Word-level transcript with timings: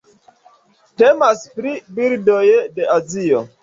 Temas 1.03 1.45
pri 1.59 1.77
birdoj 2.01 2.45
de 2.77 2.93
Azio. 3.01 3.49